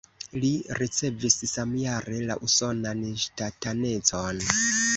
[0.43, 0.47] Li
[0.79, 4.45] ricevis samjare la usonan ŝtatanecon.